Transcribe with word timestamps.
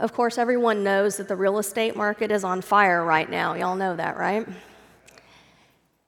Of 0.00 0.12
course, 0.12 0.38
everyone 0.38 0.84
knows 0.84 1.16
that 1.16 1.26
the 1.26 1.34
real 1.34 1.58
estate 1.58 1.96
market 1.96 2.30
is 2.30 2.44
on 2.44 2.60
fire 2.60 3.04
right 3.04 3.28
now. 3.28 3.54
Y'all 3.54 3.74
know 3.74 3.96
that, 3.96 4.16
right? 4.16 4.46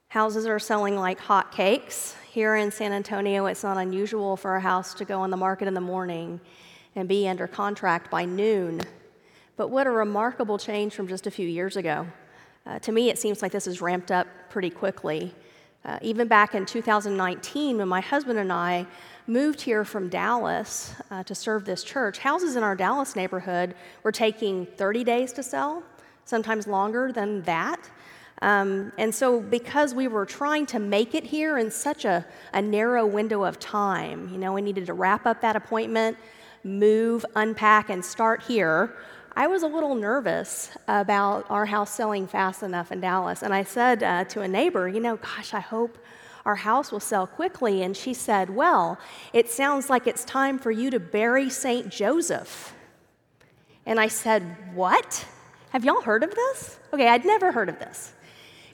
Houses 0.07 0.45
are 0.45 0.59
selling 0.59 0.95
like 0.95 1.19
hotcakes. 1.19 2.15
Here 2.31 2.55
in 2.55 2.71
San 2.71 2.93
Antonio, 2.93 3.47
it's 3.47 3.63
not 3.63 3.77
unusual 3.77 4.37
for 4.37 4.55
a 4.55 4.61
house 4.61 4.93
to 4.93 5.03
go 5.03 5.19
on 5.19 5.29
the 5.29 5.35
market 5.35 5.67
in 5.67 5.73
the 5.73 5.81
morning 5.81 6.39
and 6.95 7.09
be 7.09 7.27
under 7.27 7.47
contract 7.47 8.09
by 8.09 8.23
noon. 8.23 8.79
But 9.57 9.71
what 9.71 9.87
a 9.87 9.91
remarkable 9.91 10.57
change 10.57 10.93
from 10.93 11.09
just 11.09 11.27
a 11.27 11.31
few 11.31 11.47
years 11.47 11.75
ago. 11.75 12.07
Uh, 12.65 12.79
to 12.79 12.93
me, 12.93 13.09
it 13.09 13.19
seems 13.19 13.41
like 13.41 13.51
this 13.51 13.65
has 13.65 13.81
ramped 13.81 14.09
up 14.09 14.27
pretty 14.49 14.69
quickly. 14.69 15.35
Uh, 15.83 15.99
even 16.01 16.29
back 16.29 16.55
in 16.55 16.65
2019, 16.65 17.77
when 17.77 17.87
my 17.89 17.99
husband 17.99 18.39
and 18.39 18.53
I 18.53 18.87
moved 19.27 19.61
here 19.61 19.85
from 19.85 20.09
Dallas 20.09 20.93
uh, 21.09 21.23
to 21.23 21.35
serve 21.35 21.65
this 21.65 21.83
church, 21.83 22.17
houses 22.17 22.55
in 22.55 22.63
our 22.63 22.75
Dallas 22.75 23.15
neighborhood 23.15 23.75
were 24.03 24.11
taking 24.11 24.65
30 24.65 25.03
days 25.03 25.33
to 25.33 25.43
sell, 25.43 25.83
sometimes 26.25 26.67
longer 26.67 27.11
than 27.11 27.41
that. 27.43 27.89
Um, 28.41 28.91
and 28.97 29.13
so, 29.13 29.39
because 29.39 29.93
we 29.93 30.07
were 30.07 30.25
trying 30.25 30.65
to 30.67 30.79
make 30.79 31.13
it 31.13 31.23
here 31.23 31.59
in 31.59 31.69
such 31.69 32.05
a, 32.05 32.25
a 32.53 32.61
narrow 32.61 33.05
window 33.05 33.43
of 33.43 33.59
time, 33.59 34.29
you 34.29 34.37
know, 34.39 34.53
we 34.53 34.61
needed 34.61 34.87
to 34.87 34.93
wrap 34.93 35.27
up 35.27 35.41
that 35.41 35.55
appointment, 35.55 36.17
move, 36.63 37.23
unpack, 37.35 37.89
and 37.89 38.03
start 38.03 38.41
here. 38.41 38.95
I 39.35 39.47
was 39.47 39.63
a 39.63 39.67
little 39.67 39.95
nervous 39.95 40.71
about 40.87 41.45
our 41.49 41.65
house 41.65 41.91
selling 41.91 42.27
fast 42.27 42.63
enough 42.63 42.91
in 42.91 42.99
Dallas. 42.99 43.43
And 43.43 43.53
I 43.53 43.63
said 43.63 44.03
uh, 44.03 44.23
to 44.25 44.41
a 44.41 44.47
neighbor, 44.47 44.89
you 44.89 44.99
know, 44.99 45.17
gosh, 45.17 45.53
I 45.53 45.59
hope 45.59 45.97
our 46.45 46.55
house 46.55 46.91
will 46.91 46.99
sell 46.99 47.27
quickly. 47.27 47.83
And 47.83 47.95
she 47.95 48.13
said, 48.13 48.49
Well, 48.49 48.99
it 49.33 49.49
sounds 49.49 49.89
like 49.89 50.07
it's 50.07 50.23
time 50.25 50.59
for 50.59 50.71
you 50.71 50.89
to 50.91 50.99
bury 50.99 51.49
St. 51.49 51.89
Joseph. 51.89 52.73
And 53.85 53.99
I 53.99 54.07
said, 54.07 54.57
What? 54.73 55.25
Have 55.71 55.85
y'all 55.85 56.01
heard 56.01 56.23
of 56.23 56.33
this? 56.35 56.79
Okay, 56.93 57.07
I'd 57.07 57.25
never 57.25 57.51
heard 57.51 57.69
of 57.69 57.79
this. 57.79 58.13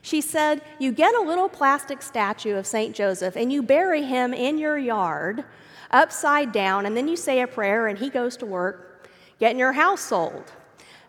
She 0.01 0.21
said, 0.21 0.61
You 0.79 0.91
get 0.91 1.15
a 1.15 1.21
little 1.21 1.49
plastic 1.49 2.01
statue 2.01 2.55
of 2.55 2.65
St. 2.65 2.95
Joseph 2.95 3.35
and 3.35 3.51
you 3.51 3.61
bury 3.61 4.03
him 4.03 4.33
in 4.33 4.57
your 4.57 4.77
yard 4.77 5.43
upside 5.91 6.51
down, 6.51 6.85
and 6.85 6.97
then 6.97 7.07
you 7.07 7.15
say 7.15 7.41
a 7.41 7.47
prayer 7.47 7.87
and 7.87 7.97
he 7.97 8.09
goes 8.09 8.37
to 8.37 8.45
work 8.45 9.07
getting 9.39 9.59
your 9.59 9.73
house 9.73 10.01
sold. 10.01 10.51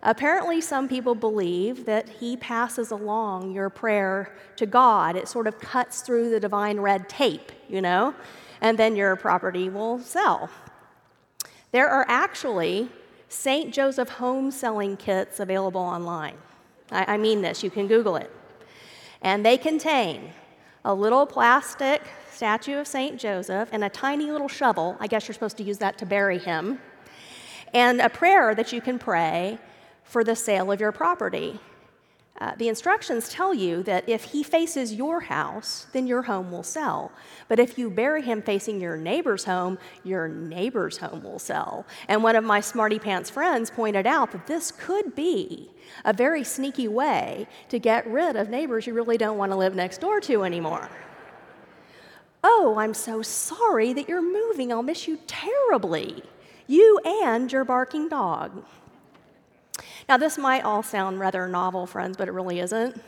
Apparently, 0.02 0.60
some 0.60 0.88
people 0.88 1.14
believe 1.14 1.84
that 1.86 2.08
he 2.08 2.36
passes 2.36 2.90
along 2.90 3.52
your 3.52 3.68
prayer 3.68 4.32
to 4.56 4.64
God. 4.64 5.16
It 5.16 5.26
sort 5.26 5.46
of 5.46 5.58
cuts 5.58 6.02
through 6.02 6.30
the 6.30 6.38
divine 6.38 6.78
red 6.78 7.08
tape, 7.08 7.50
you 7.68 7.80
know, 7.80 8.14
and 8.60 8.78
then 8.78 8.94
your 8.94 9.16
property 9.16 9.68
will 9.68 9.98
sell. 9.98 10.50
There 11.72 11.88
are 11.88 12.06
actually 12.08 12.90
St. 13.28 13.74
Joseph 13.74 14.08
home 14.08 14.50
selling 14.50 14.96
kits 14.96 15.40
available 15.40 15.80
online. 15.80 16.36
I, 16.90 17.14
I 17.14 17.16
mean 17.16 17.42
this, 17.42 17.62
you 17.62 17.70
can 17.70 17.88
Google 17.88 18.16
it. 18.16 18.30
And 19.20 19.44
they 19.44 19.58
contain 19.58 20.30
a 20.84 20.94
little 20.94 21.26
plastic 21.26 22.02
statue 22.32 22.78
of 22.78 22.86
St. 22.86 23.18
Joseph 23.18 23.68
and 23.72 23.82
a 23.82 23.90
tiny 23.90 24.30
little 24.30 24.48
shovel. 24.48 24.96
I 25.00 25.08
guess 25.08 25.26
you're 25.26 25.34
supposed 25.34 25.56
to 25.56 25.64
use 25.64 25.78
that 25.78 25.98
to 25.98 26.06
bury 26.06 26.38
him. 26.38 26.78
And 27.74 28.00
a 28.00 28.08
prayer 28.08 28.54
that 28.54 28.72
you 28.72 28.80
can 28.80 28.98
pray 28.98 29.58
for 30.08 30.24
the 30.24 30.34
sale 30.34 30.72
of 30.72 30.80
your 30.80 30.92
property. 30.92 31.60
Uh, 32.40 32.52
the 32.56 32.68
instructions 32.68 33.28
tell 33.28 33.52
you 33.52 33.82
that 33.82 34.08
if 34.08 34.22
he 34.22 34.44
faces 34.44 34.94
your 34.94 35.20
house, 35.20 35.88
then 35.92 36.06
your 36.06 36.22
home 36.22 36.52
will 36.52 36.62
sell. 36.62 37.10
But 37.48 37.58
if 37.58 37.76
you 37.76 37.90
bury 37.90 38.22
him 38.22 38.42
facing 38.42 38.80
your 38.80 38.96
neighbor's 38.96 39.44
home, 39.44 39.76
your 40.04 40.28
neighbor's 40.28 40.98
home 40.98 41.24
will 41.24 41.40
sell. 41.40 41.84
And 42.06 42.22
one 42.22 42.36
of 42.36 42.44
my 42.44 42.60
smarty 42.60 43.00
pants 43.00 43.28
friends 43.28 43.70
pointed 43.70 44.06
out 44.06 44.30
that 44.30 44.46
this 44.46 44.70
could 44.70 45.16
be 45.16 45.70
a 46.04 46.12
very 46.12 46.44
sneaky 46.44 46.86
way 46.86 47.48
to 47.70 47.80
get 47.80 48.06
rid 48.06 48.36
of 48.36 48.48
neighbors 48.48 48.86
you 48.86 48.94
really 48.94 49.18
don't 49.18 49.36
want 49.36 49.50
to 49.50 49.56
live 49.56 49.74
next 49.74 50.00
door 50.00 50.20
to 50.20 50.44
anymore. 50.44 50.88
Oh, 52.44 52.76
I'm 52.78 52.94
so 52.94 53.20
sorry 53.20 53.92
that 53.94 54.08
you're 54.08 54.22
moving. 54.22 54.72
I'll 54.72 54.84
miss 54.84 55.08
you 55.08 55.18
terribly. 55.26 56.22
You 56.68 57.00
and 57.04 57.50
your 57.50 57.64
barking 57.64 58.08
dog. 58.08 58.62
Now, 60.08 60.16
this 60.16 60.38
might 60.38 60.64
all 60.64 60.82
sound 60.82 61.20
rather 61.20 61.46
novel, 61.46 61.86
friends, 61.86 62.16
but 62.16 62.28
it 62.28 62.32
really 62.32 62.60
isn't. 62.60 62.98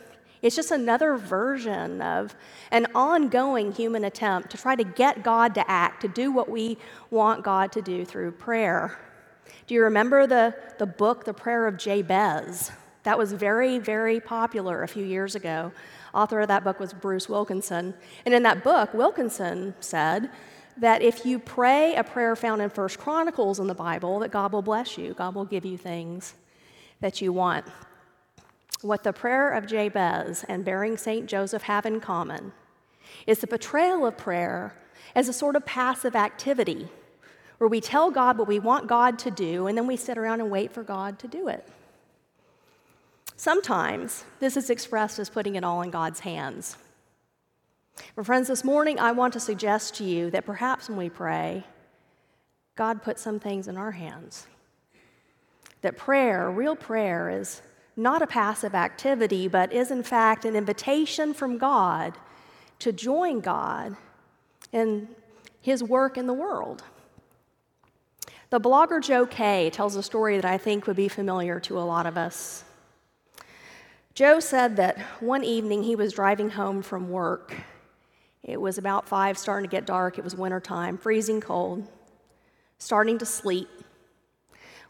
It's 0.43 0.55
just 0.55 0.71
another 0.71 1.17
version 1.17 2.01
of 2.01 2.35
an 2.71 2.87
ongoing 2.93 3.71
human 3.71 4.03
attempt 4.03 4.51
to 4.51 4.57
try 4.57 4.75
to 4.75 4.83
get 4.83 5.23
God 5.23 5.55
to 5.55 5.69
act, 5.69 6.01
to 6.01 6.07
do 6.07 6.31
what 6.31 6.49
we 6.49 6.77
want 7.09 7.43
God 7.43 7.71
to 7.73 7.81
do 7.81 8.05
through 8.05 8.31
prayer. 8.33 8.99
Do 9.67 9.73
you 9.73 9.83
remember 9.83 10.27
the, 10.27 10.55
the 10.77 10.85
book, 10.85 11.25
The 11.25 11.33
Prayer 11.33 11.67
of 11.67 11.77
Jabez? 11.77 12.71
That 13.03 13.17
was 13.17 13.33
very, 13.33 13.79
very 13.79 14.19
popular 14.19 14.83
a 14.83 14.87
few 14.87 15.05
years 15.05 15.35
ago. 15.35 15.71
Author 16.13 16.41
of 16.41 16.47
that 16.49 16.63
book 16.63 16.79
was 16.79 16.93
Bruce 16.93 17.27
Wilkinson. 17.27 17.95
And 18.25 18.33
in 18.33 18.43
that 18.43 18.63
book, 18.63 18.93
Wilkinson 18.93 19.73
said 19.79 20.29
that 20.77 21.01
if 21.01 21.25
you 21.25 21.39
pray 21.39 21.95
a 21.95 22.03
prayer 22.03 22.35
found 22.35 22.61
in 22.61 22.69
First 22.69 22.99
Chronicles 22.99 23.59
in 23.59 23.67
the 23.67 23.75
Bible, 23.75 24.19
that 24.19 24.31
God 24.31 24.51
will 24.51 24.61
bless 24.61 24.97
you, 24.97 25.13
God 25.13 25.33
will 25.33 25.45
give 25.45 25.65
you 25.65 25.77
things 25.77 26.35
that 27.01 27.21
you 27.21 27.33
want. 27.33 27.65
What 28.81 29.03
the 29.03 29.13
prayer 29.13 29.51
of 29.51 29.67
Jabez 29.67 30.45
and 30.47 30.65
bearing 30.65 30.97
St. 30.97 31.27
Joseph 31.27 31.63
have 31.63 31.85
in 31.85 31.99
common 31.99 32.53
is 33.27 33.39
the 33.39 33.47
betrayal 33.47 34.05
of 34.05 34.17
prayer 34.17 34.73
as 35.13 35.27
a 35.27 35.33
sort 35.33 35.55
of 35.55 35.65
passive 35.65 36.15
activity 36.15 36.87
where 37.57 37.67
we 37.67 37.81
tell 37.81 38.09
God 38.09 38.37
what 38.37 38.47
we 38.47 38.59
want 38.59 38.87
God 38.87 39.19
to 39.19 39.29
do 39.29 39.67
and 39.67 39.77
then 39.77 39.85
we 39.85 39.97
sit 39.97 40.17
around 40.17 40.39
and 40.41 40.49
wait 40.49 40.71
for 40.71 40.83
God 40.83 41.19
to 41.19 41.27
do 41.27 41.47
it. 41.47 41.67
Sometimes 43.35 44.23
this 44.39 44.55
is 44.55 44.69
expressed 44.69 45.19
as 45.19 45.29
putting 45.29 45.55
it 45.55 45.63
all 45.63 45.81
in 45.81 45.91
God's 45.91 46.21
hands. 46.21 46.77
But, 48.15 48.25
friends, 48.25 48.47
this 48.47 48.63
morning 48.63 48.99
I 48.99 49.11
want 49.11 49.33
to 49.33 49.39
suggest 49.39 49.95
to 49.95 50.03
you 50.03 50.31
that 50.31 50.45
perhaps 50.45 50.89
when 50.89 50.97
we 50.97 51.09
pray, 51.09 51.63
God 52.75 53.03
puts 53.03 53.21
some 53.21 53.39
things 53.39 53.67
in 53.67 53.77
our 53.77 53.91
hands 53.91 54.47
that 55.81 55.97
prayer, 55.97 56.49
real 56.49 56.75
prayer, 56.75 57.29
is 57.29 57.61
not 57.95 58.21
a 58.21 58.27
passive 58.27 58.73
activity, 58.73 59.47
but 59.47 59.73
is 59.73 59.91
in 59.91 60.03
fact 60.03 60.45
an 60.45 60.55
invitation 60.55 61.33
from 61.33 61.57
God 61.57 62.17
to 62.79 62.91
join 62.91 63.41
God 63.41 63.95
in 64.71 65.07
his 65.61 65.83
work 65.83 66.17
in 66.17 66.27
the 66.27 66.33
world. 66.33 66.83
The 68.49 68.59
blogger 68.59 69.01
Joe 69.01 69.25
Kay 69.25 69.69
tells 69.69 69.95
a 69.95 70.03
story 70.03 70.35
that 70.35 70.45
I 70.45 70.57
think 70.57 70.87
would 70.87 70.95
be 70.95 71.07
familiar 71.07 71.59
to 71.61 71.79
a 71.79 71.81
lot 71.81 72.05
of 72.05 72.17
us. 72.17 72.63
Joe 74.13 74.39
said 74.41 74.75
that 74.75 74.99
one 75.21 75.43
evening 75.43 75.83
he 75.83 75.95
was 75.95 76.13
driving 76.13 76.49
home 76.49 76.81
from 76.81 77.09
work. 77.09 77.55
It 78.43 78.59
was 78.59 78.77
about 78.77 79.07
five, 79.07 79.37
starting 79.37 79.69
to 79.69 79.71
get 79.73 79.85
dark. 79.85 80.17
It 80.17 80.23
was 80.23 80.35
wintertime, 80.35 80.97
freezing 80.97 81.39
cold, 81.39 81.87
starting 82.77 83.17
to 83.19 83.25
sleet 83.25 83.69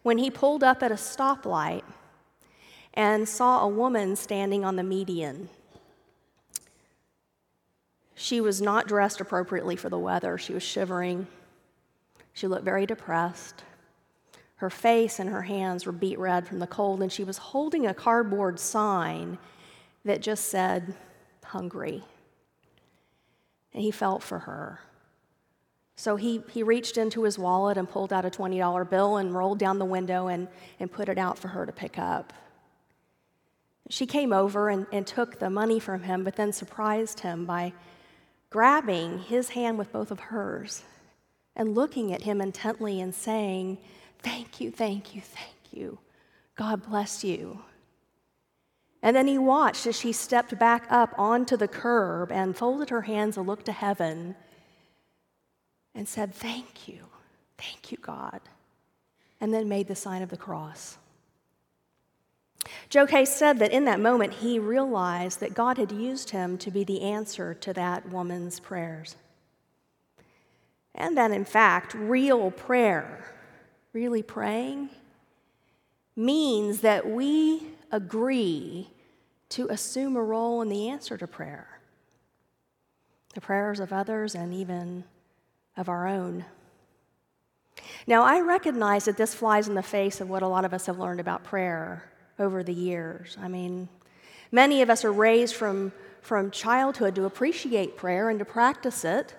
when 0.03 0.17
he 0.17 0.29
pulled 0.29 0.63
up 0.63 0.81
at 0.81 0.91
a 0.91 0.95
stoplight 0.95 1.83
and 2.93 3.27
saw 3.27 3.63
a 3.63 3.67
woman 3.67 4.15
standing 4.15 4.65
on 4.65 4.75
the 4.75 4.83
median. 4.83 5.49
She 8.15 8.41
was 8.41 8.61
not 8.61 8.87
dressed 8.87 9.21
appropriately 9.21 9.75
for 9.75 9.89
the 9.89 9.97
weather. 9.97 10.37
She 10.37 10.53
was 10.53 10.63
shivering. 10.63 11.27
She 12.33 12.47
looked 12.47 12.65
very 12.65 12.85
depressed. 12.85 13.63
Her 14.57 14.69
face 14.69 15.17
and 15.19 15.29
her 15.29 15.41
hands 15.41 15.85
were 15.85 15.91
beet 15.91 16.19
red 16.19 16.47
from 16.47 16.59
the 16.59 16.67
cold, 16.67 17.01
and 17.01 17.11
she 17.11 17.23
was 17.23 17.37
holding 17.37 17.87
a 17.87 17.95
cardboard 17.95 18.59
sign 18.59 19.39
that 20.05 20.21
just 20.21 20.49
said, 20.49 20.93
hungry. 21.43 22.03
And 23.73 23.81
he 23.81 23.89
felt 23.89 24.21
for 24.21 24.39
her. 24.39 24.81
So 26.01 26.15
he, 26.15 26.41
he 26.51 26.63
reached 26.63 26.97
into 26.97 27.25
his 27.25 27.37
wallet 27.37 27.77
and 27.77 27.87
pulled 27.87 28.11
out 28.11 28.25
a 28.25 28.31
$20 28.31 28.89
bill 28.89 29.17
and 29.17 29.35
rolled 29.35 29.59
down 29.59 29.77
the 29.77 29.85
window 29.85 30.29
and, 30.29 30.47
and 30.79 30.91
put 30.91 31.09
it 31.09 31.19
out 31.19 31.37
for 31.37 31.49
her 31.49 31.63
to 31.63 31.71
pick 31.71 31.99
up. 31.99 32.33
She 33.87 34.07
came 34.07 34.33
over 34.33 34.69
and, 34.69 34.87
and 34.91 35.05
took 35.05 35.37
the 35.37 35.51
money 35.51 35.79
from 35.79 36.01
him, 36.01 36.23
but 36.23 36.37
then 36.37 36.53
surprised 36.53 37.19
him 37.19 37.45
by 37.45 37.73
grabbing 38.49 39.19
his 39.19 39.49
hand 39.49 39.77
with 39.77 39.91
both 39.91 40.09
of 40.09 40.19
hers 40.19 40.81
and 41.55 41.75
looking 41.75 42.11
at 42.11 42.23
him 42.23 42.41
intently 42.41 42.99
and 42.99 43.13
saying, 43.13 43.77
Thank 44.23 44.59
you, 44.59 44.71
thank 44.71 45.13
you, 45.13 45.21
thank 45.21 45.71
you. 45.71 45.99
God 46.55 46.81
bless 46.89 47.23
you. 47.23 47.61
And 49.03 49.15
then 49.15 49.27
he 49.27 49.37
watched 49.37 49.85
as 49.85 49.99
she 49.99 50.13
stepped 50.13 50.57
back 50.57 50.87
up 50.89 51.13
onto 51.15 51.55
the 51.55 51.67
curb 51.67 52.31
and 52.31 52.57
folded 52.57 52.89
her 52.89 53.01
hands 53.03 53.37
and 53.37 53.45
looked 53.45 53.67
to 53.67 53.71
heaven 53.71 54.35
and 55.95 56.07
said, 56.07 56.33
Thank 56.33 56.87
you, 56.87 57.05
thank 57.57 57.91
you, 57.91 57.97
God, 58.01 58.41
and 59.39 59.53
then 59.53 59.69
made 59.69 59.87
the 59.87 59.95
sign 59.95 60.21
of 60.21 60.29
the 60.29 60.37
cross. 60.37 60.97
Joe 62.89 63.07
Kay 63.07 63.25
said 63.25 63.59
that 63.59 63.71
in 63.71 63.85
that 63.85 63.99
moment 63.99 64.33
he 64.33 64.59
realized 64.59 65.39
that 65.39 65.53
God 65.53 65.77
had 65.77 65.91
used 65.91 66.29
him 66.29 66.57
to 66.59 66.69
be 66.69 66.83
the 66.83 67.01
answer 67.01 67.53
to 67.55 67.73
that 67.73 68.09
woman's 68.09 68.59
prayers. 68.59 69.15
And 70.93 71.17
that, 71.17 71.31
in 71.31 71.45
fact, 71.45 71.93
real 71.93 72.51
prayer, 72.51 73.25
really 73.93 74.21
praying, 74.21 74.89
means 76.15 76.81
that 76.81 77.09
we 77.09 77.63
agree 77.91 78.89
to 79.49 79.67
assume 79.69 80.15
a 80.15 80.23
role 80.23 80.61
in 80.61 80.69
the 80.69 80.89
answer 80.89 81.17
to 81.17 81.27
prayer, 81.27 81.79
the 83.33 83.41
prayers 83.41 83.79
of 83.79 83.93
others, 83.93 84.35
and 84.35 84.53
even 84.53 85.03
of 85.77 85.89
our 85.89 86.07
own. 86.07 86.45
Now, 88.07 88.23
I 88.23 88.41
recognize 88.41 89.05
that 89.05 89.17
this 89.17 89.33
flies 89.33 89.67
in 89.67 89.75
the 89.75 89.83
face 89.83 90.21
of 90.21 90.29
what 90.29 90.41
a 90.41 90.47
lot 90.47 90.65
of 90.65 90.73
us 90.73 90.87
have 90.87 90.99
learned 90.99 91.19
about 91.19 91.43
prayer 91.43 92.03
over 92.39 92.63
the 92.63 92.73
years. 92.73 93.37
I 93.39 93.47
mean, 93.47 93.89
many 94.51 94.81
of 94.81 94.89
us 94.89 95.05
are 95.05 95.11
raised 95.11 95.55
from, 95.55 95.91
from 96.21 96.51
childhood 96.51 97.15
to 97.15 97.25
appreciate 97.25 97.97
prayer 97.97 98.29
and 98.29 98.39
to 98.39 98.45
practice 98.45 99.05
it. 99.05 99.35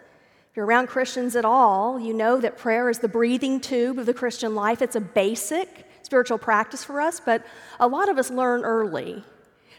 If 0.50 0.56
you're 0.56 0.66
around 0.66 0.88
Christians 0.88 1.34
at 1.34 1.44
all, 1.44 1.98
you 1.98 2.12
know 2.12 2.40
that 2.40 2.58
prayer 2.58 2.88
is 2.90 2.98
the 2.98 3.08
breathing 3.08 3.60
tube 3.60 3.98
of 3.98 4.06
the 4.06 4.14
Christian 4.14 4.54
life. 4.54 4.82
It's 4.82 4.96
a 4.96 5.00
basic 5.00 5.86
spiritual 6.02 6.38
practice 6.38 6.84
for 6.84 7.00
us, 7.00 7.20
but 7.20 7.44
a 7.80 7.86
lot 7.86 8.08
of 8.08 8.18
us 8.18 8.30
learn 8.30 8.64
early 8.64 9.24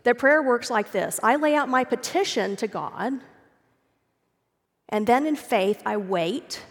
that 0.03 0.17
prayer 0.17 0.41
works 0.41 0.69
like 0.69 0.91
this 0.91 1.19
I 1.23 1.35
lay 1.35 1.55
out 1.55 1.69
my 1.69 1.83
petition 1.83 2.55
to 2.57 2.67
God, 2.67 3.13
and 4.93 5.07
then 5.07 5.25
in 5.25 5.35
faith, 5.35 5.81
I 5.87 5.97
wait 5.97 6.63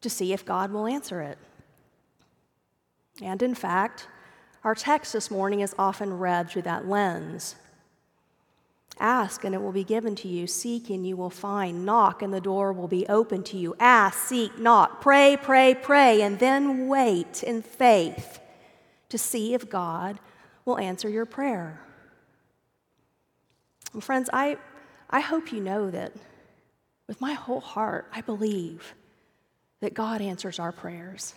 to 0.00 0.10
see 0.10 0.32
if 0.32 0.44
God 0.44 0.72
will 0.72 0.88
answer 0.88 1.22
it. 1.22 1.38
And 3.22 3.40
in 3.40 3.54
fact, 3.54 4.08
our 4.64 4.74
text 4.74 5.12
this 5.12 5.30
morning 5.30 5.60
is 5.60 5.76
often 5.78 6.18
read 6.18 6.50
through 6.50 6.62
that 6.62 6.88
lens. 6.88 7.54
Ask 8.98 9.44
and 9.44 9.54
it 9.54 9.62
will 9.62 9.70
be 9.70 9.84
given 9.84 10.16
to 10.16 10.28
you. 10.28 10.48
Seek 10.48 10.90
and 10.90 11.06
you 11.06 11.16
will 11.16 11.30
find. 11.30 11.86
Knock 11.86 12.20
and 12.20 12.34
the 12.34 12.40
door 12.40 12.72
will 12.72 12.88
be 12.88 13.06
open 13.06 13.44
to 13.44 13.56
you. 13.56 13.76
Ask, 13.78 14.18
seek, 14.18 14.58
knock. 14.58 15.00
Pray, 15.00 15.38
pray, 15.40 15.76
pray, 15.80 16.20
and 16.20 16.40
then 16.40 16.88
wait 16.88 17.44
in 17.44 17.62
faith 17.62 18.40
to 19.08 19.16
see 19.16 19.54
if 19.54 19.70
God 19.70 20.18
will 20.64 20.80
answer 20.80 21.08
your 21.08 21.26
prayer. 21.26 21.80
And 23.92 24.02
friends, 24.02 24.28
I, 24.32 24.56
I 25.08 25.20
hope 25.20 25.52
you 25.52 25.60
know 25.60 25.88
that 25.88 26.12
with 27.12 27.20
my 27.20 27.34
whole 27.34 27.60
heart, 27.60 28.08
I 28.10 28.22
believe 28.22 28.94
that 29.80 29.92
God 29.92 30.22
answers 30.22 30.58
our 30.58 30.72
prayers. 30.72 31.34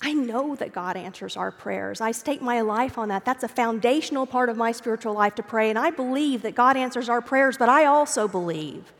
I 0.00 0.12
know 0.12 0.54
that 0.54 0.72
God 0.72 0.96
answers 0.96 1.36
our 1.36 1.50
prayers. 1.50 2.00
I 2.00 2.12
stake 2.12 2.40
my 2.40 2.60
life 2.60 2.96
on 2.96 3.08
that. 3.08 3.24
That's 3.24 3.42
a 3.42 3.48
foundational 3.48 4.26
part 4.26 4.48
of 4.48 4.56
my 4.56 4.70
spiritual 4.70 5.14
life 5.14 5.34
to 5.34 5.42
pray. 5.42 5.68
And 5.68 5.76
I 5.76 5.90
believe 5.90 6.42
that 6.42 6.54
God 6.54 6.76
answers 6.76 7.08
our 7.08 7.20
prayers, 7.20 7.58
but 7.58 7.68
I 7.68 7.86
also 7.86 8.28
believe 8.28 8.92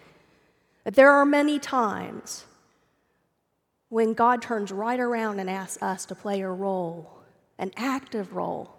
that 0.83 0.97
there 0.97 1.13
are 1.13 1.25
many 1.25 1.61
times 1.61 2.45
when 3.89 4.15
God 4.15 4.43
turns 4.43 4.73
right 4.73 4.99
around 4.99 5.39
and 5.39 5.49
asks 5.49 5.81
us 5.81 6.07
to 6.07 6.17
play 6.17 6.41
a 6.41 6.49
role, 6.49 7.09
an 7.57 7.71
active 7.77 8.35
role 8.35 8.75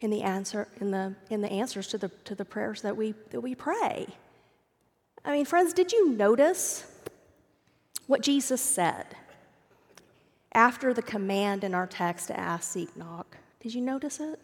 in 0.00 0.08
the 0.08 0.22
answer 0.22 0.66
in 0.80 0.92
the 0.92 1.14
in 1.28 1.42
the 1.42 1.52
answers 1.52 1.88
to 1.88 1.98
the 1.98 2.08
to 2.24 2.34
the 2.34 2.46
prayers 2.46 2.80
that 2.80 2.96
we 2.96 3.12
that 3.32 3.42
we 3.42 3.54
pray. 3.54 4.06
I 5.24 5.32
mean, 5.32 5.44
friends, 5.44 5.72
did 5.72 5.92
you 5.92 6.10
notice 6.10 6.84
what 8.06 8.22
Jesus 8.22 8.60
said? 8.60 9.16
after 10.54 10.92
the 10.92 11.02
command 11.02 11.64
in 11.64 11.74
our 11.74 11.86
text 11.86 12.28
to 12.28 12.38
ask, 12.38 12.72
seek, 12.72 12.96
knock. 12.96 13.36
Did 13.60 13.74
you 13.74 13.80
notice 13.80 14.20
it? 14.20 14.38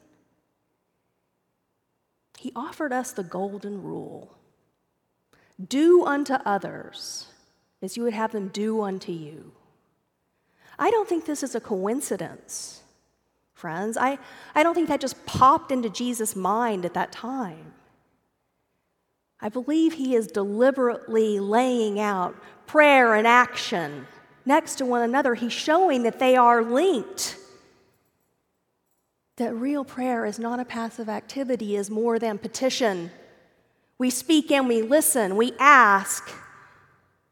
He 2.38 2.52
offered 2.54 2.92
us 2.92 3.12
the 3.12 3.24
golden 3.24 3.82
rule 3.82 4.34
do 5.68 6.04
unto 6.04 6.34
others 6.44 7.26
as 7.82 7.96
you 7.96 8.04
would 8.04 8.12
have 8.12 8.30
them 8.30 8.46
do 8.46 8.80
unto 8.80 9.10
you. 9.10 9.50
I 10.78 10.88
don't 10.90 11.08
think 11.08 11.26
this 11.26 11.42
is 11.42 11.56
a 11.56 11.60
coincidence, 11.60 12.82
friends. 13.54 13.96
I, 13.96 14.18
I 14.54 14.62
don't 14.62 14.74
think 14.74 14.86
that 14.86 15.00
just 15.00 15.26
popped 15.26 15.72
into 15.72 15.90
Jesus' 15.90 16.36
mind 16.36 16.84
at 16.84 16.94
that 16.94 17.10
time. 17.10 17.72
I 19.40 19.48
believe 19.48 19.94
he 19.94 20.14
is 20.14 20.26
deliberately 20.26 21.38
laying 21.38 22.00
out 22.00 22.34
prayer 22.66 23.14
and 23.14 23.26
action 23.26 24.06
next 24.48 24.76
to 24.76 24.86
one 24.86 25.02
another, 25.02 25.34
he's 25.34 25.52
showing 25.52 26.02
that 26.02 26.18
they 26.18 26.34
are 26.34 26.62
linked. 26.62 27.36
That 29.36 29.54
real 29.54 29.84
prayer 29.84 30.24
is 30.24 30.38
not 30.38 30.58
a 30.58 30.64
passive 30.64 31.08
activity, 31.08 31.76
is 31.76 31.90
more 31.90 32.18
than 32.18 32.38
petition. 32.38 33.12
We 33.98 34.10
speak 34.10 34.50
and 34.50 34.66
we 34.66 34.82
listen, 34.82 35.36
we 35.36 35.52
ask, 35.60 36.28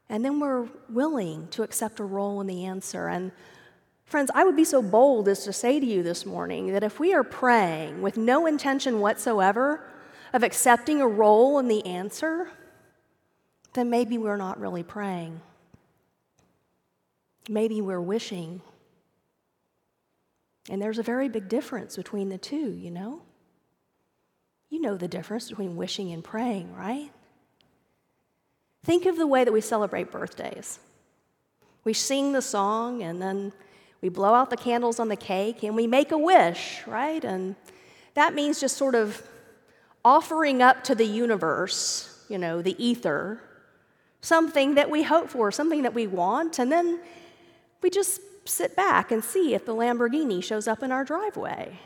and 0.07 0.23
then 0.23 0.39
we're 0.39 0.69
willing 0.89 1.47
to 1.49 1.63
accept 1.63 1.99
a 1.99 2.05
role 2.05 2.39
in 2.39 2.47
the 2.47 2.65
answer. 2.65 3.07
And 3.07 3.31
friends, 4.05 4.31
I 4.33 4.45
would 4.45 4.55
be 4.55 4.63
so 4.63 4.81
bold 4.81 5.27
as 5.27 5.43
to 5.43 5.51
say 5.51 5.79
to 5.81 5.85
you 5.85 6.03
this 6.03 6.25
morning 6.25 6.71
that 6.71 6.83
if 6.83 6.99
we 6.99 7.13
are 7.13 7.23
praying 7.23 8.01
with 8.01 8.15
no 8.15 8.45
intention 8.45 9.01
whatsoever 9.01 9.81
of 10.33 10.43
accepting 10.43 11.01
a 11.01 11.07
role 11.07 11.59
in 11.59 11.67
the 11.67 11.85
answer, 11.85 12.49
then 13.73 13.89
maybe 13.89 14.17
we're 14.17 14.37
not 14.37 14.59
really 14.59 14.83
praying. 14.83 15.41
Maybe 17.49 17.81
we're 17.81 18.01
wishing. 18.01 18.61
And 20.69 20.81
there's 20.81 20.99
a 20.99 21.03
very 21.03 21.29
big 21.29 21.47
difference 21.47 21.95
between 21.95 22.29
the 22.29 22.37
two, 22.37 22.71
you 22.71 22.91
know? 22.91 23.21
You 24.69 24.81
know 24.81 24.97
the 24.97 25.07
difference 25.07 25.49
between 25.49 25.77
wishing 25.77 26.11
and 26.11 26.23
praying, 26.23 26.75
right? 26.75 27.09
Think 28.83 29.05
of 29.05 29.17
the 29.17 29.27
way 29.27 29.43
that 29.43 29.51
we 29.51 29.61
celebrate 29.61 30.11
birthdays. 30.11 30.79
We 31.83 31.93
sing 31.93 32.33
the 32.33 32.41
song 32.41 33.01
and 33.01 33.21
then 33.21 33.53
we 34.01 34.09
blow 34.09 34.33
out 34.33 34.49
the 34.49 34.57
candles 34.57 34.99
on 34.99 35.07
the 35.07 35.15
cake 35.15 35.63
and 35.63 35.75
we 35.75 35.87
make 35.87 36.11
a 36.11 36.17
wish, 36.17 36.85
right? 36.85 37.23
And 37.23 37.55
that 38.13 38.33
means 38.33 38.59
just 38.59 38.75
sort 38.75 38.95
of 38.95 39.21
offering 40.03 40.61
up 40.61 40.83
to 40.85 40.95
the 40.95 41.05
universe, 41.05 42.23
you 42.29 42.37
know, 42.37 42.61
the 42.61 42.81
ether, 42.83 43.41
something 44.21 44.75
that 44.75 44.89
we 44.89 45.03
hope 45.03 45.29
for, 45.29 45.51
something 45.51 45.83
that 45.83 45.93
we 45.93 46.07
want, 46.07 46.59
and 46.59 46.71
then 46.71 46.99
we 47.81 47.89
just 47.89 48.21
sit 48.45 48.75
back 48.75 49.11
and 49.11 49.23
see 49.23 49.53
if 49.53 49.65
the 49.65 49.73
Lamborghini 49.73 50.43
shows 50.43 50.67
up 50.67 50.81
in 50.83 50.91
our 50.91 51.03
driveway. 51.03 51.79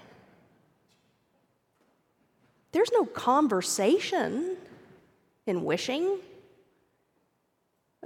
There's 2.71 2.91
no 2.93 3.05
conversation 3.05 4.57
in 5.45 5.63
wishing. 5.63 6.19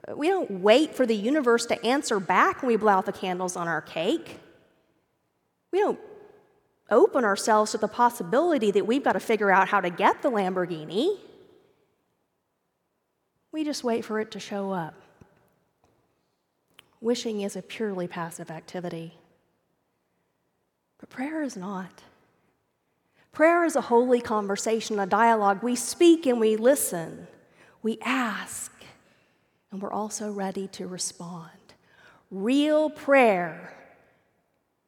Uh, 0.07 0.15
we 0.15 0.27
don't 0.27 0.49
wait 0.49 0.95
for 0.95 1.05
the 1.05 1.15
universe 1.15 1.65
to 1.67 1.85
answer 1.85 2.19
back 2.19 2.61
when 2.61 2.67
we 2.67 2.75
blow 2.75 2.93
out 2.93 3.05
the 3.05 3.11
candles 3.11 3.55
on 3.55 3.67
our 3.67 3.81
cake. 3.81 4.39
We 5.71 5.79
don't 5.79 5.99
open 6.89 7.23
ourselves 7.23 7.71
to 7.71 7.77
the 7.77 7.87
possibility 7.87 8.71
that 8.71 8.85
we've 8.85 9.03
got 9.03 9.13
to 9.13 9.19
figure 9.19 9.51
out 9.51 9.67
how 9.67 9.81
to 9.81 9.89
get 9.89 10.21
the 10.21 10.29
Lamborghini. 10.29 11.17
We 13.51 13.63
just 13.63 13.83
wait 13.83 14.05
for 14.05 14.19
it 14.19 14.31
to 14.31 14.39
show 14.39 14.71
up. 14.71 14.93
Wishing 17.01 17.41
is 17.41 17.55
a 17.55 17.61
purely 17.61 18.07
passive 18.07 18.51
activity. 18.51 19.17
But 20.99 21.09
prayer 21.09 21.41
is 21.43 21.55
not. 21.55 22.03
Prayer 23.31 23.65
is 23.65 23.75
a 23.75 23.81
holy 23.81 24.21
conversation, 24.21 24.99
a 24.99 25.05
dialogue. 25.05 25.61
We 25.61 25.75
speak 25.75 26.25
and 26.25 26.39
we 26.39 26.55
listen, 26.55 27.27
we 27.83 27.97
ask, 28.01 28.71
and 29.71 29.81
we're 29.81 29.91
also 29.91 30.31
ready 30.31 30.67
to 30.69 30.87
respond. 30.87 31.49
Real 32.31 32.89
prayer 32.89 33.73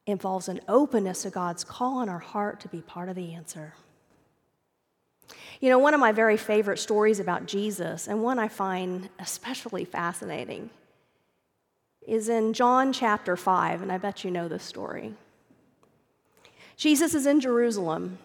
involves 0.07 0.47
an 0.47 0.61
openness 0.67 1.23
to 1.23 1.29
God's 1.29 1.63
call 1.63 1.97
on 1.97 2.09
our 2.09 2.19
heart 2.19 2.61
to 2.61 2.69
be 2.69 2.81
part 2.81 3.09
of 3.09 3.15
the 3.15 3.33
answer. 3.33 3.73
You 5.59 5.69
know, 5.69 5.79
one 5.79 5.93
of 5.93 5.99
my 5.99 6.13
very 6.13 6.37
favorite 6.37 6.77
stories 6.77 7.19
about 7.19 7.45
Jesus, 7.45 8.07
and 8.07 8.23
one 8.23 8.39
I 8.39 8.47
find 8.47 9.09
especially 9.19 9.83
fascinating, 9.83 10.69
is 12.07 12.29
in 12.29 12.53
John 12.53 12.93
chapter 12.93 13.35
5, 13.35 13.81
and 13.81 13.91
I 13.91 13.97
bet 13.97 14.23
you 14.23 14.31
know 14.31 14.47
this 14.47 14.63
story. 14.63 15.13
Jesus 16.77 17.13
is 17.13 17.25
in 17.25 17.41
Jerusalem, 17.41 18.19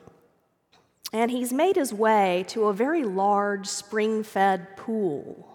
and 1.13 1.31
he's 1.31 1.53
made 1.53 1.75
his 1.75 1.93
way 1.93 2.45
to 2.49 2.67
a 2.67 2.73
very 2.73 3.03
large 3.03 3.67
spring 3.67 4.23
fed 4.23 4.77
pool. 4.77 5.49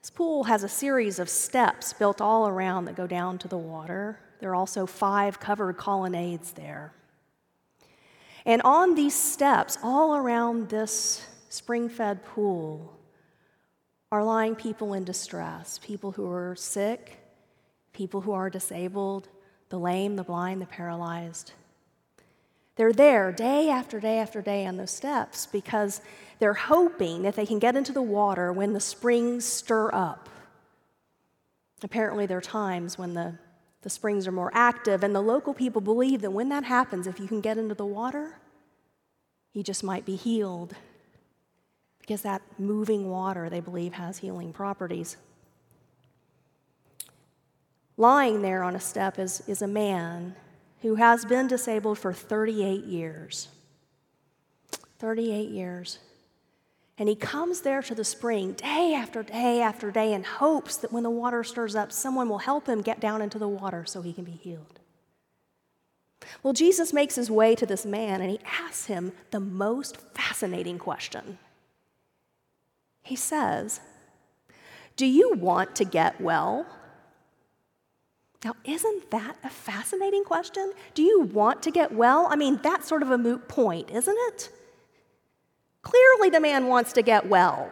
This 0.00 0.10
pool 0.10 0.44
has 0.44 0.64
a 0.64 0.68
series 0.68 1.18
of 1.18 1.28
steps 1.28 1.92
built 1.92 2.20
all 2.20 2.48
around 2.48 2.86
that 2.86 2.96
go 2.96 3.06
down 3.06 3.38
to 3.38 3.48
the 3.48 3.56
water. 3.56 4.18
There 4.44 4.50
are 4.50 4.56
also 4.56 4.84
five 4.84 5.40
covered 5.40 5.78
colonnades 5.78 6.52
there. 6.52 6.92
And 8.44 8.60
on 8.60 8.94
these 8.94 9.14
steps, 9.14 9.78
all 9.82 10.16
around 10.16 10.68
this 10.68 11.26
spring 11.48 11.88
fed 11.88 12.22
pool, 12.26 12.94
are 14.12 14.22
lying 14.22 14.54
people 14.54 14.92
in 14.92 15.02
distress, 15.02 15.80
people 15.82 16.12
who 16.12 16.30
are 16.30 16.54
sick, 16.56 17.20
people 17.94 18.20
who 18.20 18.32
are 18.32 18.50
disabled, 18.50 19.30
the 19.70 19.78
lame, 19.78 20.14
the 20.14 20.24
blind, 20.24 20.60
the 20.60 20.66
paralyzed. 20.66 21.52
They're 22.76 22.92
there 22.92 23.32
day 23.32 23.70
after 23.70 23.98
day 23.98 24.18
after 24.18 24.42
day 24.42 24.66
on 24.66 24.76
those 24.76 24.90
steps 24.90 25.46
because 25.46 26.02
they're 26.38 26.52
hoping 26.52 27.22
that 27.22 27.34
they 27.34 27.46
can 27.46 27.58
get 27.58 27.76
into 27.76 27.92
the 27.92 28.02
water 28.02 28.52
when 28.52 28.74
the 28.74 28.80
springs 28.80 29.46
stir 29.46 29.90
up. 29.94 30.28
Apparently, 31.82 32.26
there 32.26 32.36
are 32.36 32.42
times 32.42 32.98
when 32.98 33.14
the, 33.14 33.38
The 33.84 33.90
springs 33.90 34.26
are 34.26 34.32
more 34.32 34.50
active, 34.54 35.04
and 35.04 35.14
the 35.14 35.20
local 35.20 35.52
people 35.52 35.82
believe 35.82 36.22
that 36.22 36.30
when 36.30 36.48
that 36.48 36.64
happens, 36.64 37.06
if 37.06 37.20
you 37.20 37.28
can 37.28 37.42
get 37.42 37.58
into 37.58 37.74
the 37.74 37.84
water, 37.84 38.38
you 39.52 39.62
just 39.62 39.84
might 39.84 40.06
be 40.06 40.16
healed. 40.16 40.74
Because 42.00 42.22
that 42.22 42.40
moving 42.58 43.10
water, 43.10 43.50
they 43.50 43.60
believe, 43.60 43.92
has 43.92 44.16
healing 44.16 44.54
properties. 44.54 45.18
Lying 47.98 48.40
there 48.40 48.62
on 48.62 48.74
a 48.74 48.80
step 48.80 49.18
is, 49.18 49.42
is 49.46 49.60
a 49.60 49.68
man 49.68 50.34
who 50.80 50.94
has 50.94 51.26
been 51.26 51.46
disabled 51.46 51.98
for 51.98 52.14
38 52.14 52.84
years. 52.84 53.48
38 54.98 55.50
years. 55.50 55.98
And 56.96 57.08
he 57.08 57.16
comes 57.16 57.62
there 57.62 57.82
to 57.82 57.94
the 57.94 58.04
spring 58.04 58.52
day 58.52 58.94
after 58.94 59.22
day 59.24 59.60
after 59.60 59.90
day 59.90 60.12
and 60.12 60.24
hopes 60.24 60.76
that 60.76 60.92
when 60.92 61.02
the 61.02 61.10
water 61.10 61.42
stirs 61.42 61.74
up, 61.74 61.90
someone 61.90 62.28
will 62.28 62.38
help 62.38 62.68
him 62.68 62.82
get 62.82 63.00
down 63.00 63.20
into 63.20 63.38
the 63.38 63.48
water 63.48 63.84
so 63.84 64.00
he 64.00 64.12
can 64.12 64.24
be 64.24 64.32
healed. 64.32 64.78
Well, 66.42 66.52
Jesus 66.52 66.92
makes 66.92 67.16
his 67.16 67.30
way 67.30 67.54
to 67.56 67.66
this 67.66 67.84
man 67.84 68.20
and 68.20 68.30
he 68.30 68.38
asks 68.44 68.86
him 68.86 69.12
the 69.30 69.40
most 69.40 69.96
fascinating 70.14 70.78
question. 70.78 71.38
He 73.02 73.16
says, 73.16 73.80
Do 74.96 75.06
you 75.06 75.34
want 75.34 75.74
to 75.76 75.84
get 75.84 76.20
well? 76.20 76.66
Now, 78.44 78.54
isn't 78.64 79.10
that 79.10 79.36
a 79.42 79.48
fascinating 79.48 80.22
question? 80.22 80.72
Do 80.94 81.02
you 81.02 81.22
want 81.22 81.62
to 81.62 81.70
get 81.70 81.92
well? 81.92 82.28
I 82.30 82.36
mean, 82.36 82.60
that's 82.62 82.86
sort 82.86 83.02
of 83.02 83.10
a 83.10 83.18
moot 83.18 83.48
point, 83.48 83.90
isn't 83.90 84.16
it? 84.28 84.50
Clearly, 85.84 86.30
the 86.30 86.40
man 86.40 86.66
wants 86.66 86.92
to 86.94 87.02
get 87.02 87.28
well. 87.28 87.70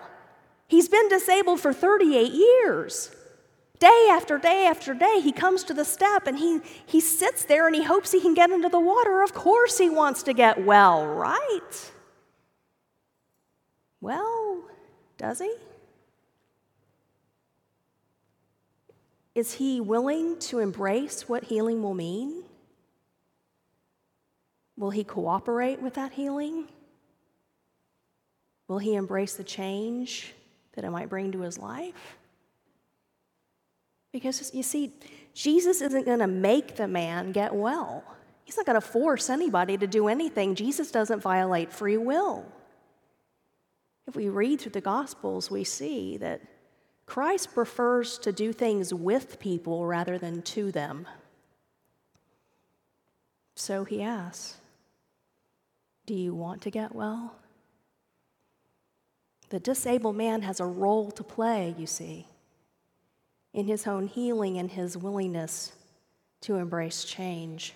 He's 0.68 0.88
been 0.88 1.08
disabled 1.08 1.60
for 1.60 1.72
38 1.72 2.32
years. 2.32 3.10
Day 3.78 4.06
after 4.10 4.38
day 4.38 4.66
after 4.66 4.94
day, 4.94 5.20
he 5.20 5.32
comes 5.32 5.64
to 5.64 5.74
the 5.74 5.84
step 5.84 6.28
and 6.28 6.38
he, 6.38 6.60
he 6.86 7.00
sits 7.00 7.44
there 7.44 7.66
and 7.66 7.74
he 7.74 7.82
hopes 7.82 8.12
he 8.12 8.20
can 8.20 8.34
get 8.34 8.50
into 8.50 8.68
the 8.68 8.78
water. 8.78 9.22
Of 9.22 9.34
course, 9.34 9.78
he 9.78 9.90
wants 9.90 10.22
to 10.24 10.32
get 10.32 10.64
well, 10.64 11.04
right? 11.04 11.92
Well, 14.00 14.62
does 15.18 15.40
he? 15.40 15.52
Is 19.34 19.54
he 19.54 19.80
willing 19.80 20.38
to 20.40 20.58
embrace 20.58 21.28
what 21.28 21.44
healing 21.44 21.82
will 21.82 21.94
mean? 21.94 22.44
Will 24.76 24.90
he 24.90 25.02
cooperate 25.02 25.80
with 25.80 25.94
that 25.94 26.12
healing? 26.12 26.68
Will 28.72 28.78
he 28.78 28.94
embrace 28.94 29.34
the 29.34 29.44
change 29.44 30.32
that 30.72 30.82
it 30.82 30.88
might 30.88 31.10
bring 31.10 31.30
to 31.32 31.42
his 31.42 31.58
life? 31.58 32.16
Because 34.14 34.54
you 34.54 34.62
see, 34.62 34.94
Jesus 35.34 35.82
isn't 35.82 36.06
going 36.06 36.20
to 36.20 36.26
make 36.26 36.76
the 36.76 36.88
man 36.88 37.32
get 37.32 37.54
well. 37.54 38.02
He's 38.44 38.56
not 38.56 38.64
going 38.64 38.80
to 38.80 38.86
force 38.86 39.28
anybody 39.28 39.76
to 39.76 39.86
do 39.86 40.08
anything. 40.08 40.54
Jesus 40.54 40.90
doesn't 40.90 41.20
violate 41.20 41.70
free 41.70 41.98
will. 41.98 42.46
If 44.06 44.16
we 44.16 44.30
read 44.30 44.62
through 44.62 44.72
the 44.72 44.80
Gospels, 44.80 45.50
we 45.50 45.64
see 45.64 46.16
that 46.16 46.40
Christ 47.04 47.52
prefers 47.52 48.16
to 48.20 48.32
do 48.32 48.54
things 48.54 48.94
with 48.94 49.38
people 49.38 49.84
rather 49.84 50.16
than 50.16 50.40
to 50.40 50.72
them. 50.72 51.06
So 53.54 53.84
he 53.84 54.00
asks, 54.00 54.56
Do 56.06 56.14
you 56.14 56.34
want 56.34 56.62
to 56.62 56.70
get 56.70 56.94
well? 56.94 57.36
The 59.52 59.60
disabled 59.60 60.16
man 60.16 60.40
has 60.40 60.60
a 60.60 60.64
role 60.64 61.10
to 61.10 61.22
play, 61.22 61.74
you 61.76 61.86
see, 61.86 62.26
in 63.52 63.66
his 63.66 63.86
own 63.86 64.06
healing 64.06 64.56
and 64.56 64.70
his 64.70 64.96
willingness 64.96 65.72
to 66.40 66.56
embrace 66.56 67.04
change. 67.04 67.74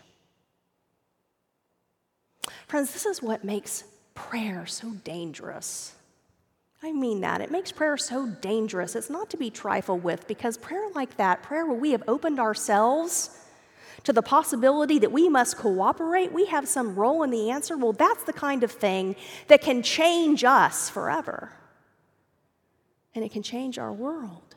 Friends, 2.66 2.94
this 2.94 3.04
is 3.04 3.20
what 3.20 3.44
makes 3.44 3.84
prayer 4.14 4.64
so 4.64 4.92
dangerous. 5.04 5.94
I 6.82 6.92
mean 6.92 7.20
that. 7.20 7.42
It 7.42 7.50
makes 7.50 7.72
prayer 7.72 7.98
so 7.98 8.26
dangerous. 8.26 8.96
It's 8.96 9.10
not 9.10 9.28
to 9.28 9.36
be 9.36 9.50
trifled 9.50 10.02
with 10.02 10.26
because 10.26 10.56
prayer 10.56 10.88
like 10.94 11.18
that, 11.18 11.42
prayer 11.42 11.66
where 11.66 11.78
we 11.78 11.90
have 11.90 12.04
opened 12.08 12.40
ourselves 12.40 13.38
to 14.04 14.14
the 14.14 14.22
possibility 14.22 14.98
that 15.00 15.12
we 15.12 15.28
must 15.28 15.58
cooperate, 15.58 16.32
we 16.32 16.46
have 16.46 16.66
some 16.66 16.94
role 16.94 17.22
in 17.22 17.28
the 17.28 17.50
answer, 17.50 17.76
well, 17.76 17.92
that's 17.92 18.24
the 18.24 18.32
kind 18.32 18.62
of 18.62 18.72
thing 18.72 19.14
that 19.48 19.60
can 19.60 19.82
change 19.82 20.42
us 20.42 20.88
forever. 20.88 21.52
And 23.16 23.24
it 23.24 23.32
can 23.32 23.42
change 23.42 23.78
our 23.78 23.92
world. 23.92 24.54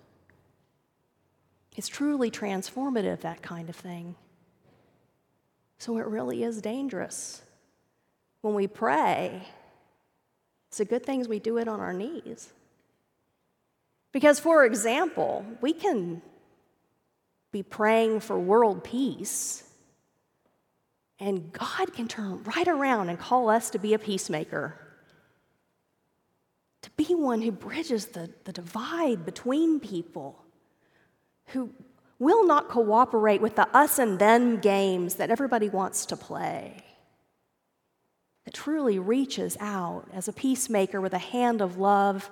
It's 1.78 1.88
truly 1.88 2.30
transformative, 2.30 3.22
that 3.22 3.42
kind 3.42 3.70
of 3.70 3.76
thing. 3.78 4.16
So 5.78 5.98
it 5.98 6.06
really 6.06 6.44
is 6.44 6.62
dangerous. 6.62 7.42
When 8.42 8.54
we 8.54 8.68
pray, 8.68 9.48
it's 10.68 10.82
a 10.82 10.86
good 10.86 11.06
thing 11.06 11.26
we 11.30 11.40
do 11.40 11.58
it 11.58 11.70
on 11.70 11.80
our 11.80 11.94
knees. 11.94 12.52
Because, 14.12 14.42
for 14.42 14.66
example, 14.66 15.46
we 15.62 15.72
can 15.72 16.22
be 17.54 17.64
praying 17.64 18.20
for 18.20 18.38
world 18.38 18.84
peace, 18.84 19.64
and 21.18 21.54
God 21.54 21.94
can 21.94 22.10
turn 22.10 22.44
right 22.44 22.68
around 22.68 23.08
and 23.08 23.18
call 23.18 23.50
us 23.50 23.70
to 23.70 23.80
be 23.80 23.94
a 23.94 24.00
peacemaker, 24.00 24.76
to 26.82 26.90
be 26.92 27.16
one 27.16 27.42
who 27.42 27.52
bridges 27.52 28.08
the, 28.08 28.30
the 28.46 28.54
divide 28.54 29.26
between 29.26 29.80
people, 29.80 30.44
who 31.48 31.72
will 32.20 32.46
not 32.46 32.70
cooperate 32.70 33.42
with 33.42 33.56
the 33.56 33.68
us 33.76 34.00
and 34.00 34.20
them 34.20 34.60
games 34.60 35.16
that 35.16 35.30
everybody 35.30 35.70
wants 35.70 36.06
to 36.08 36.18
play 36.18 36.84
that 38.50 38.56
truly 38.56 38.98
reaches 38.98 39.56
out 39.60 40.08
as 40.12 40.28
a 40.28 40.34
peacemaker 40.34 41.00
with 41.00 41.14
a 41.14 41.20
hand 41.20 41.62
of 41.62 41.78
love 41.78 42.32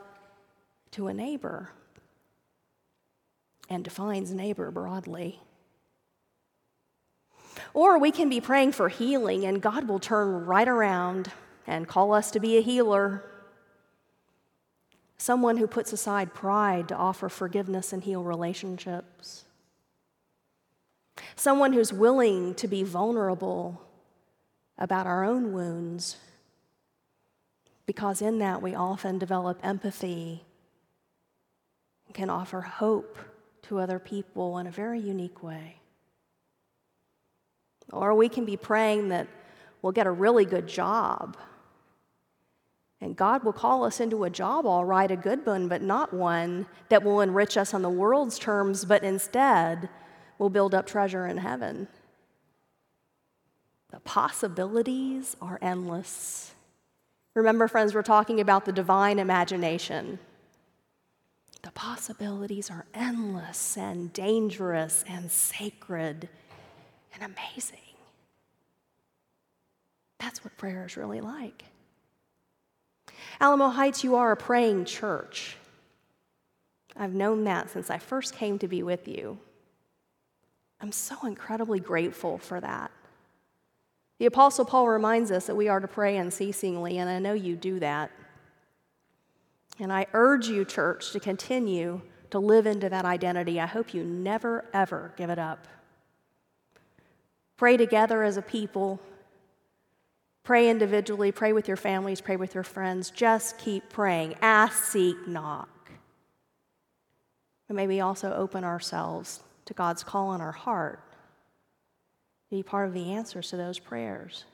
to 0.90 1.06
a 1.06 1.14
neighbor 1.14 1.70
and 3.70 3.84
defines 3.84 4.34
neighbor 4.34 4.72
broadly. 4.72 5.40
Or 7.76 8.00
we 8.00 8.10
can 8.10 8.30
be 8.30 8.42
praying 8.42 8.72
for 8.72 8.90
healing, 8.90 9.46
and 9.46 9.62
God 9.62 9.88
will 9.88 10.00
turn 10.00 10.46
right 10.46 10.68
around 10.68 11.32
and 11.68 11.88
call 11.88 12.14
us 12.14 12.32
to 12.32 12.40
be 12.40 12.58
a 12.58 12.62
healer. 12.62 13.24
Someone 15.18 15.58
who 15.58 15.68
puts 15.68 15.92
aside 15.92 16.34
pride 16.34 16.88
to 16.90 16.96
offer 16.96 17.28
forgiveness 17.28 17.92
and 17.92 18.04
heal 18.04 18.24
relationships. 18.24 19.46
Someone 21.36 21.74
who's 21.74 21.92
willing 21.92 22.54
to 22.56 22.68
be 22.68 22.84
vulnerable 22.84 23.82
about 24.78 25.08
our 25.08 25.24
own 25.24 25.54
wounds, 25.54 26.18
because 27.88 28.22
in 28.22 28.38
that 28.40 28.62
we 28.62 28.76
often 28.76 29.18
develop 29.18 29.60
empathy 29.64 30.44
and 32.06 32.16
can 32.16 32.30
offer 32.30 32.62
hope 32.62 33.18
to 33.64 33.80
other 33.80 33.98
people 33.98 34.60
in 34.60 34.68
a 34.68 34.72
very 34.72 35.00
unique 35.00 35.42
way. 35.42 35.78
Or 37.92 38.14
we 38.14 38.30
can 38.30 38.46
be 38.46 38.58
praying 38.58 39.10
that 39.10 39.28
we'll 39.82 39.94
get 39.94 40.08
a 40.08 40.12
really 40.12 40.46
good 40.46 40.68
job. 40.68 41.38
And 43.00 43.16
God 43.16 43.44
will 43.44 43.54
call 43.54 43.84
us 43.84 44.00
into 44.00 44.24
a 44.24 44.30
job, 44.30 44.66
all 44.66 44.84
right, 44.84 45.12
a 45.12 45.16
good 45.16 45.46
one, 45.46 45.68
but 45.68 45.82
not 45.82 46.14
one 46.14 46.66
that 46.90 47.04
will 47.04 47.22
enrich 47.22 47.56
us 47.56 47.74
on 47.74 47.84
the 47.84 47.90
world's 47.90 48.40
terms, 48.40 48.86
but 48.86 49.04
instead 49.04 49.90
will 50.40 50.50
build 50.50 50.74
up 50.74 50.88
treasure 50.88 51.28
in 51.28 51.38
heaven. 51.38 51.88
The 53.92 54.00
possibilities 54.00 55.36
are 55.42 55.60
endless. 55.62 56.54
Remember, 57.36 57.68
friends, 57.68 57.94
we're 57.94 58.02
talking 58.02 58.40
about 58.40 58.66
the 58.66 58.72
divine 58.72 59.20
imagination. 59.20 60.18
The 61.62 61.72
possibilities 61.72 62.72
are 62.72 62.86
endless 62.94 63.78
and 63.78 64.12
dangerous 64.12 65.04
and 65.08 65.30
sacred 65.30 66.30
and 67.14 67.32
amazing. 67.32 67.78
That's 70.20 70.44
what 70.44 70.58
prayer 70.58 70.86
is 70.86 70.98
really 70.98 71.22
like. 71.22 71.64
Alamo 73.40 73.70
Heights, 73.70 74.04
you 74.04 74.16
are 74.16 74.32
a 74.32 74.38
praying 74.38 74.86
church. 74.86 75.58
I've 76.96 77.14
known 77.14 77.44
that 77.44 77.70
since 77.70 77.90
I 77.90 77.98
first 77.98 78.36
came 78.36 78.58
to 78.60 78.68
be 78.68 78.84
with 78.84 79.08
you. 79.08 79.38
I'm 80.82 80.92
so 80.92 81.16
incredibly 81.26 81.80
grateful 81.80 82.38
for 82.38 82.60
that. 82.60 82.92
The 84.20 84.26
Apostle 84.26 84.66
Paul 84.66 84.88
reminds 84.88 85.32
us 85.32 85.46
that 85.48 85.56
we 85.56 85.68
are 85.68 85.80
to 85.80 85.88
pray 85.88 86.18
unceasingly, 86.18 86.98
and 86.98 87.10
I 87.10 87.20
know 87.20 87.34
you 87.34 87.56
do 87.56 87.80
that. 87.80 88.12
And 89.80 89.94
I 89.94 90.08
urge 90.14 90.48
you, 90.48 90.66
church, 90.66 91.12
to 91.12 91.20
continue 91.20 92.02
to 92.32 92.40
live 92.40 92.66
into 92.66 92.90
that 92.90 93.06
identity. 93.06 93.60
I 93.60 93.68
hope 93.68 93.94
you 93.94 94.04
never, 94.04 94.66
ever 94.74 95.14
give 95.18 95.30
it 95.30 95.38
up. 95.38 95.68
Pray 97.58 97.78
together 97.78 98.24
as 98.24 98.38
a 98.38 98.42
people. 98.42 99.00
Pray 100.48 100.70
individually. 100.70 101.34
Pray 101.34 101.52
with 101.52 101.68
your 101.68 101.76
families. 101.76 102.22
Pray 102.22 102.38
with 102.38 102.56
your 102.56 102.64
friends. 102.64 103.10
Just 103.10 103.58
keep 103.58 103.90
praying. 103.90 104.34
Ask, 104.42 104.86
seek, 104.86 105.28
knock. 105.28 105.68
But 107.68 107.76
maybe 107.76 108.00
also 108.00 108.32
open 108.34 108.64
ourselves 108.64 109.42
to 109.66 109.74
God's 109.74 110.06
call 110.06 110.30
on 110.30 110.40
our 110.40 110.54
heart 110.54 111.02
be 112.50 112.64
part 112.64 112.88
of 112.88 112.94
the 112.94 113.12
answers 113.12 113.50
to 113.50 113.58
those 113.58 113.78
prayers. 113.78 114.46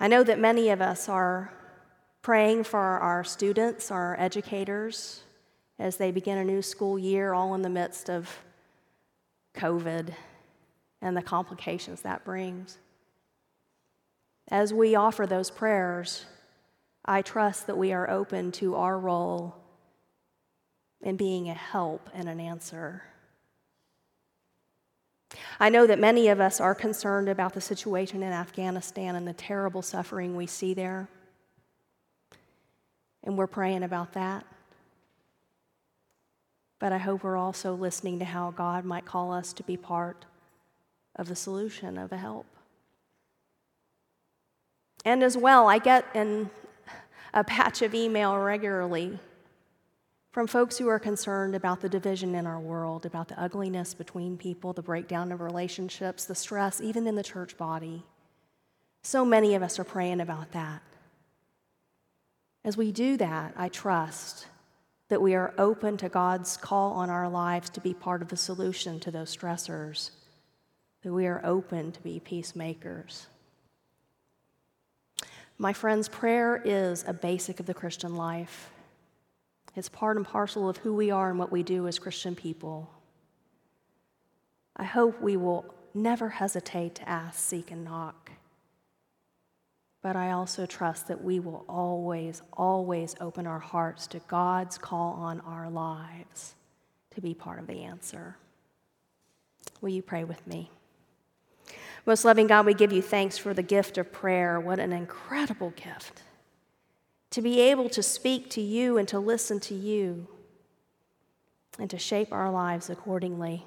I 0.00 0.08
know 0.08 0.24
that 0.24 0.40
many 0.40 0.70
of 0.70 0.80
us 0.80 1.08
are 1.08 1.52
praying 2.22 2.64
for 2.64 2.80
our 2.80 3.22
students, 3.22 3.92
our 3.92 4.18
educators, 4.18 5.22
as 5.78 5.96
they 5.96 6.10
begin 6.10 6.38
a 6.38 6.44
new 6.44 6.60
school 6.60 6.98
year, 6.98 7.34
all 7.34 7.54
in 7.54 7.62
the 7.62 7.70
midst 7.70 8.10
of 8.10 8.28
COVID 9.54 10.12
and 11.00 11.16
the 11.16 11.22
complications 11.22 12.02
that 12.02 12.24
brings. 12.24 12.78
As 14.48 14.74
we 14.74 14.94
offer 14.94 15.26
those 15.26 15.50
prayers, 15.50 16.26
I 17.04 17.22
trust 17.22 17.66
that 17.66 17.78
we 17.78 17.92
are 17.92 18.08
open 18.10 18.52
to 18.52 18.74
our 18.76 18.98
role 18.98 19.56
in 21.02 21.16
being 21.16 21.48
a 21.48 21.54
help 21.54 22.10
and 22.14 22.28
an 22.28 22.40
answer. 22.40 23.02
I 25.58 25.68
know 25.68 25.86
that 25.86 25.98
many 25.98 26.28
of 26.28 26.40
us 26.40 26.60
are 26.60 26.74
concerned 26.74 27.28
about 27.28 27.54
the 27.54 27.60
situation 27.60 28.22
in 28.22 28.32
Afghanistan 28.32 29.14
and 29.14 29.26
the 29.26 29.32
terrible 29.32 29.82
suffering 29.82 30.36
we 30.36 30.46
see 30.46 30.74
there. 30.74 31.08
And 33.22 33.36
we're 33.36 33.46
praying 33.46 33.82
about 33.82 34.12
that. 34.14 34.44
But 36.78 36.92
I 36.92 36.98
hope 36.98 37.22
we're 37.22 37.36
also 37.36 37.74
listening 37.74 38.18
to 38.20 38.24
how 38.24 38.50
God 38.50 38.84
might 38.84 39.04
call 39.04 39.32
us 39.32 39.52
to 39.52 39.62
be 39.62 39.76
part 39.76 40.24
of 41.16 41.28
the 41.28 41.36
solution, 41.36 41.98
of 41.98 42.08
the 42.08 42.16
help. 42.16 42.46
And 45.04 45.22
as 45.22 45.36
well, 45.36 45.68
I 45.68 45.78
get 45.78 46.04
in 46.14 46.50
a 47.32 47.44
patch 47.44 47.82
of 47.82 47.94
email 47.94 48.36
regularly 48.36 49.18
from 50.30 50.46
folks 50.46 50.78
who 50.78 50.88
are 50.88 50.98
concerned 50.98 51.54
about 51.54 51.80
the 51.80 51.88
division 51.88 52.34
in 52.34 52.46
our 52.46 52.60
world, 52.60 53.04
about 53.04 53.28
the 53.28 53.40
ugliness 53.40 53.94
between 53.94 54.36
people, 54.36 54.72
the 54.72 54.82
breakdown 54.82 55.32
of 55.32 55.40
relationships, 55.40 56.24
the 56.24 56.34
stress, 56.34 56.80
even 56.80 57.06
in 57.06 57.16
the 57.16 57.22
church 57.22 57.56
body. 57.56 58.04
So 59.02 59.24
many 59.24 59.54
of 59.54 59.62
us 59.62 59.78
are 59.78 59.84
praying 59.84 60.20
about 60.20 60.52
that. 60.52 60.82
As 62.64 62.76
we 62.76 62.92
do 62.92 63.16
that, 63.16 63.54
I 63.56 63.68
trust 63.68 64.46
that 65.08 65.22
we 65.22 65.34
are 65.34 65.54
open 65.58 65.96
to 65.96 66.08
God's 66.08 66.56
call 66.56 66.92
on 66.92 67.10
our 67.10 67.28
lives 67.28 67.70
to 67.70 67.80
be 67.80 67.94
part 67.94 68.22
of 68.22 68.28
the 68.28 68.36
solution 68.36 69.00
to 69.00 69.10
those 69.10 69.34
stressors, 69.34 70.10
that 71.02 71.12
we 71.12 71.26
are 71.26 71.40
open 71.44 71.90
to 71.90 72.00
be 72.02 72.20
peacemakers. 72.20 73.26
My 75.60 75.74
friends, 75.74 76.08
prayer 76.08 76.62
is 76.64 77.04
a 77.06 77.12
basic 77.12 77.60
of 77.60 77.66
the 77.66 77.74
Christian 77.74 78.16
life. 78.16 78.70
It's 79.76 79.90
part 79.90 80.16
and 80.16 80.24
parcel 80.24 80.70
of 80.70 80.78
who 80.78 80.94
we 80.94 81.10
are 81.10 81.28
and 81.28 81.38
what 81.38 81.52
we 81.52 81.62
do 81.62 81.86
as 81.86 81.98
Christian 81.98 82.34
people. 82.34 82.90
I 84.74 84.84
hope 84.84 85.20
we 85.20 85.36
will 85.36 85.66
never 85.92 86.30
hesitate 86.30 86.94
to 86.94 87.06
ask, 87.06 87.38
seek, 87.38 87.70
and 87.70 87.84
knock. 87.84 88.30
But 90.00 90.16
I 90.16 90.30
also 90.30 90.64
trust 90.64 91.08
that 91.08 91.22
we 91.22 91.40
will 91.40 91.66
always, 91.68 92.40
always 92.54 93.14
open 93.20 93.46
our 93.46 93.58
hearts 93.58 94.06
to 94.06 94.20
God's 94.20 94.78
call 94.78 95.12
on 95.12 95.42
our 95.42 95.68
lives 95.68 96.54
to 97.10 97.20
be 97.20 97.34
part 97.34 97.58
of 97.58 97.66
the 97.66 97.82
answer. 97.82 98.34
Will 99.82 99.90
you 99.90 100.00
pray 100.00 100.24
with 100.24 100.46
me? 100.46 100.70
Most 102.06 102.24
loving 102.24 102.46
God, 102.46 102.66
we 102.66 102.74
give 102.74 102.92
you 102.92 103.02
thanks 103.02 103.36
for 103.38 103.54
the 103.54 103.62
gift 103.62 103.98
of 103.98 104.12
prayer. 104.12 104.58
What 104.58 104.78
an 104.78 104.92
incredible 104.92 105.70
gift. 105.70 106.22
To 107.30 107.42
be 107.42 107.60
able 107.60 107.88
to 107.90 108.02
speak 108.02 108.50
to 108.50 108.60
you 108.60 108.98
and 108.98 109.06
to 109.08 109.18
listen 109.18 109.60
to 109.60 109.74
you 109.74 110.26
and 111.78 111.88
to 111.90 111.98
shape 111.98 112.32
our 112.32 112.50
lives 112.50 112.90
accordingly. 112.90 113.64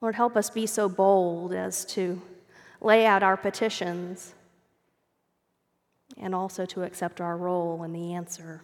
Lord, 0.00 0.14
help 0.14 0.36
us 0.36 0.48
be 0.50 0.66
so 0.66 0.88
bold 0.88 1.52
as 1.52 1.84
to 1.86 2.22
lay 2.80 3.04
out 3.04 3.22
our 3.22 3.36
petitions 3.36 4.34
and 6.16 6.34
also 6.34 6.64
to 6.66 6.84
accept 6.84 7.20
our 7.20 7.36
role 7.36 7.82
in 7.82 7.92
the 7.92 8.14
answer, 8.14 8.62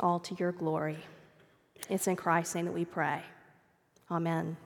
all 0.00 0.20
to 0.20 0.34
your 0.34 0.52
glory. 0.52 0.98
It's 1.88 2.06
in 2.06 2.16
Christ's 2.16 2.54
name 2.54 2.66
that 2.66 2.74
we 2.74 2.84
pray. 2.84 3.22
Amen. 4.10 4.56